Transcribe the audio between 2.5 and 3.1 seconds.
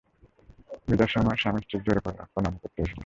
করতে এল।